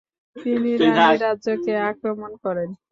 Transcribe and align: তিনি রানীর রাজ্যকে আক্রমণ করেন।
তিনি 0.35 0.69
রানীর 0.77 1.21
রাজ্যকে 1.21 1.73
আক্রমণ 1.89 2.31
করেন। 2.43 2.69